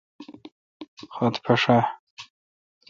خط 1.13 1.35
پھݭ 1.43 1.63
آ؟ 1.77 1.77